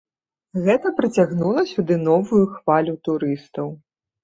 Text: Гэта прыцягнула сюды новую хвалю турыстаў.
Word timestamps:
Гэта 0.67 0.91
прыцягнула 0.99 1.65
сюды 1.73 1.99
новую 2.09 2.41
хвалю 2.57 2.99
турыстаў. 3.11 3.73